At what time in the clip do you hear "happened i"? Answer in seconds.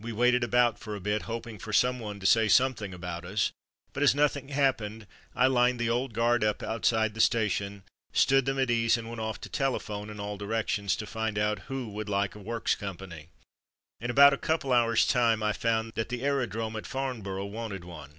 4.48-5.46